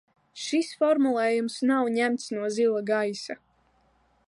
Šis 0.43 0.69
formulējums 0.79 1.59
nav 1.73 1.91
ņemts 1.99 2.27
no 2.39 2.51
zila 2.57 2.83
gaisa. 2.91 3.39